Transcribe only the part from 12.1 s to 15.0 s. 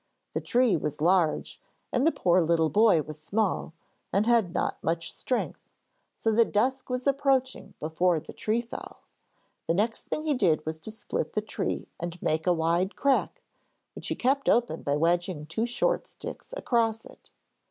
make a wide crack, which he kept open by